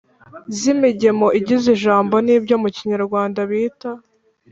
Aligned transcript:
z'imigemo 0.57 1.27
igize 1.39 1.67
ijambo 1.77 2.15
ni 2.25 2.35
byo 2.43 2.55
mu 2.61 2.69
kinyarwanda 2.75 3.39
bita. 3.49 3.91